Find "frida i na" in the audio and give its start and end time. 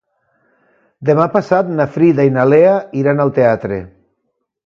1.97-2.45